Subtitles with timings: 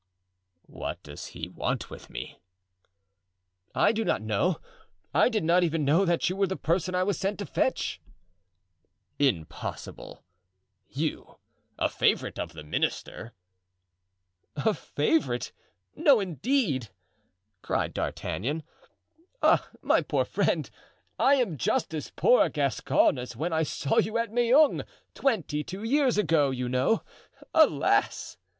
[0.65, 2.39] "What does he want with me?"
[3.75, 4.59] "I do not know.
[5.13, 8.01] I did not even know that you were the person I was sent to fetch."
[9.19, 13.33] "Impossible—you—a favorite of the minister!"
[14.55, 15.51] "A favorite!
[15.95, 16.89] no, indeed!"
[17.61, 18.63] cried D'Artagnan.
[19.43, 20.67] "Ah, my poor friend!
[21.19, 24.81] I am just as poor a Gascon as when I saw you at Meung,
[25.13, 27.03] twenty two years ago, you know;
[27.53, 28.37] alas!"